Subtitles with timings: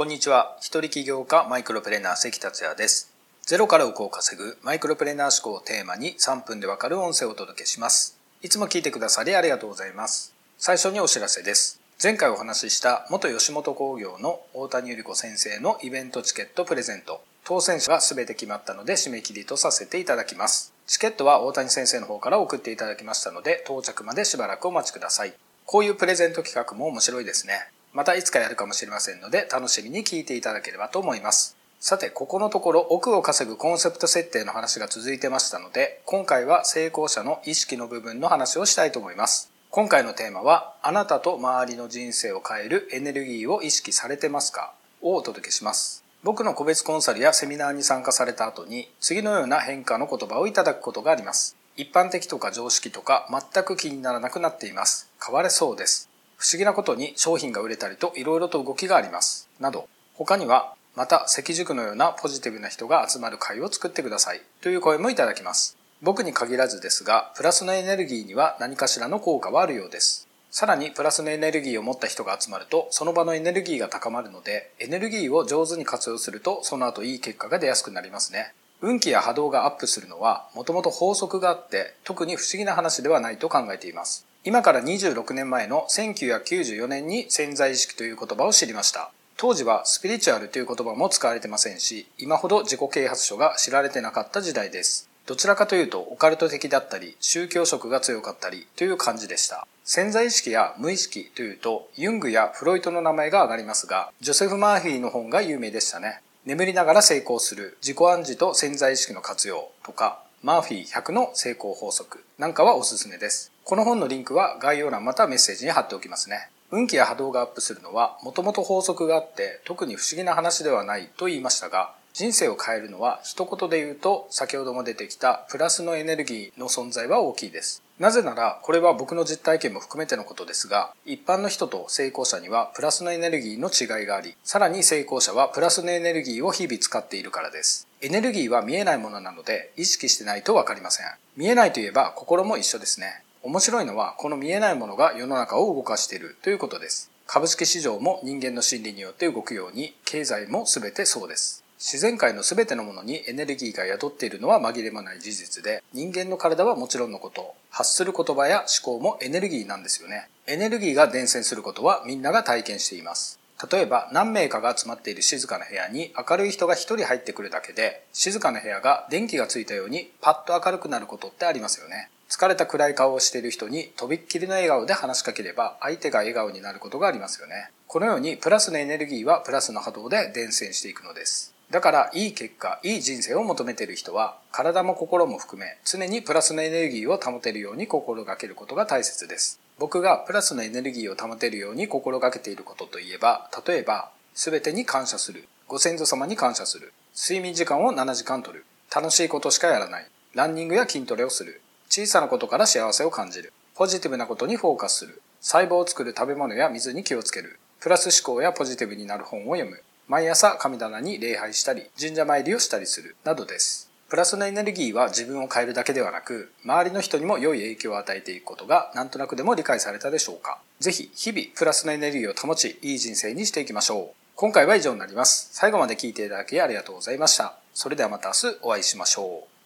[0.00, 0.56] こんにちは。
[0.60, 3.12] 一人起業家マイクロプレーナー関達也です。
[3.42, 8.18] ゼロから億を稼ぐマイクロプレーナー思考をテーマに3分でわかる音声をお届けします。
[8.40, 10.32] いつも聞いてくださりありがとうございます。
[10.56, 11.82] 最初にお知らせです。
[12.02, 17.22] 前回お話しした元吉本工業の大谷由里子先生のイベントチケットプレゼント。
[17.44, 20.72] 当選者が全て決まったので締め切りとさせていただきます。
[20.86, 25.34] チケットは大谷先生の方から送っていただきましたので到着までしばらくお待ちください。
[25.66, 27.68] こういうプレゼント企画も面白いですね。
[27.92, 31.56] またいつかやるかもしれませんので楽しみに聞いていただければと思います。
[31.82, 39.50] さて、ここのところ億を稼ぐコンセプト設定の話が続いてましたので、今回は成功者の意識の部分の話をしたいと思います。
[39.70, 44.74] 今回のテーマは、あなたと周りの人生を変えるエネルギーを意識されてますか？
[45.00, 46.04] をお届けします。
[46.22, 51.56] 僕の個別コンサルやセミナーに参加された後に、次のような変化の言葉をいただくことがあります。
[51.78, 55.08] 一般的とか常識とか全く気にならなくなっています。
[55.24, 56.09] 変われそうです。
[56.40, 59.50] 不思議なことに商品が売れたりと色々と動きがあります。
[59.60, 65.76] など、他には、また関塾のようなポジティブな人が集まる会を作ってくださいという声もいただきます。
[66.00, 70.30] 僕に限らずですが、プラスのエネルギーには何かしらの効果はあるようです。
[70.50, 78.52] さらにプラスのエネルギーを持った人が集まるとその場のエネルギーが高まるのでエネルギーを上手に活用するとその後いい結果が出やすくなりますね。
[78.80, 84.26] 運気や波動がアップするのはもともと法則があって特に不思議な話ではないと考えています。
[84.42, 89.10] 今から26年前の1994年に潜在意識という言葉を知りました。
[89.36, 95.10] 当時はスピリチュアルという言葉も使われてませんし、今ほど自己啓発書が知られてなかった時代です。
[95.26, 99.66] どちらかというとオカルト的だったり、宗教色が強かったりという感じでした。
[99.84, 106.22] 潜在意識や無意識というと、ユングやフロイトの名前が挙がりますが、ジョセフ・マーフィーの本が有名でしたね。
[106.46, 113.52] 眠りながら成功する自己暗示と潜在意識の活用とか、マーフィー100の成功法則なんかはおすすめです。
[113.70, 116.50] この本のリンクは概要欄またメッセージに貼っておきますね。
[116.72, 127.80] 運気や波動がアップするのはもともと法則があって特に不思議な話ではないと言いましたが人生を変えるのは一言で言うと先ほども出てきたプラスのエネルギーの存在は大きいです。
[128.00, 137.86] なぜならこれは僕の実体験も含めてのことですが一般の人と成功者にはプラスのエネルギーの違いがありさらに成功者はプラスのエネルギーを日々使っているからです。
[138.00, 141.06] エネルギーは見えないものなので意識してないとわかりません。
[141.36, 143.22] 見えないといえば心も一緒ですね。
[143.42, 147.10] 面白いのはこの見えないものが世の中を動かしているということです。
[147.26, 151.64] 株式市場も人間の心理によって動くように経済も全てそうです。
[151.78, 160.28] 自然界の全てのものにエネルギーが宿っているのは紛れもない事実で人間の体はもちろんのこと発する言葉や思考もエネルギーなんですよね。
[160.46, 163.38] エネルギーが伝染することはみんなが体験しています。
[163.72, 172.10] 例えば何名かが集まっている静かな部屋に明るい人が一人入ってくるだけで静かな部屋が電気がついたようにパッと明るくなることってありますよね。
[172.30, 177.72] 疲れた暗い顔をしている人にとびっきりの笑顔で話しかければ相手が笑顔になることがありますよね。
[177.88, 181.52] このようにプラスのエネルギーはプラスの波動で伝染していくのです。
[181.70, 189.58] だからいい結果、いい人生を求めている人は体も心も含め常にプラスのエネルギーを保てるように心がけることが大切です。
[189.80, 198.64] 僕がプラスのエネルギーを保てるように心がけていることといえば、例えば全てに感謝する、ご先祖様に感謝する、睡眠時間を7時間取る、
[198.94, 203.52] 楽しいことしかやらない、ランニングや筋トレをする、小さなことから幸せを感じる。
[203.74, 205.20] ポジティブなことにフォーカスする。
[205.40, 207.58] 細胞を作る食べ物や水に気をつける。
[207.80, 209.82] プラス思考やポジティブになる本を読む。
[210.06, 213.16] 毎朝神棚に礼拝したり、神社参りをしたりする。
[213.24, 213.90] などです。
[214.08, 220.60] プラスのエネルギーは自分を変えるだけではなく、周りの人にも良い影響を与えていくことがなんとなくでも理解されたでしょうか。
[220.78, 224.14] ぜひ、日々プラスのエネルギーを保ち、いい人生にしていきましょう。
[224.36, 225.48] 今回は以上になります。
[225.50, 227.58] 最後まで聞いていただきありがとうございました。
[227.74, 229.59] それではまた明日お会いしましょう。